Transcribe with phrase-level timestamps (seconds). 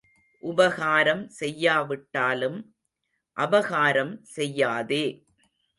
[0.43, 2.59] உபகாரம் செய்யாவிட்டாலும்
[3.37, 5.05] அபகாரம் செய்யாதே.